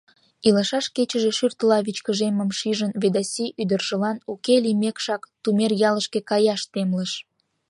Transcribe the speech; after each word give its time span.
Илышаш 0.47 0.85
кечыже 0.95 1.31
шӱртыла 1.37 1.77
вичкыжеммым 1.85 2.49
шижын, 2.57 2.91
Ведаси 3.01 3.45
ӱдыржылан, 3.61 4.17
уке 4.31 4.55
лиймекшак, 4.63 5.21
Тумеръялышке 5.43 6.19
каяш 6.29 6.61
темлыш. 6.71 7.11